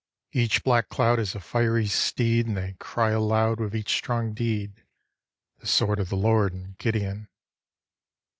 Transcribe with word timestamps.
Each 0.31 0.63
black 0.63 0.89
cloud 0.89 1.19
Is 1.19 1.35
a 1.35 1.39
fiery 1.39 1.85
steed. 1.85 2.47
And 2.47 2.57
they 2.57 2.73
cry 2.79 3.11
aloud 3.11 3.59
With 3.59 3.75
each 3.75 3.93
strong 3.93 4.33
deed, 4.33 4.83
"The 5.59 5.67
sword 5.67 5.99
of 5.99 6.09
the 6.09 6.17
Lord 6.17 6.53
and 6.53 6.75
Gideon." 6.79 7.27